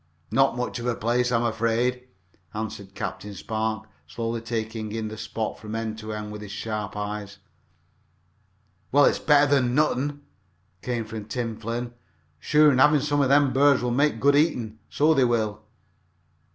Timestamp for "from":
5.59-5.75, 11.05-11.25